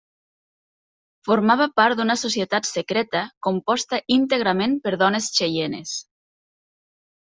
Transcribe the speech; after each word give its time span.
Formava 1.29 1.67
part 1.81 1.99
d'una 2.01 2.17
societat 2.23 2.71
secreta 2.71 3.23
composta 3.51 4.03
íntegrament 4.19 4.77
per 4.89 4.99
dones 5.07 5.33
xeienes. 5.41 5.97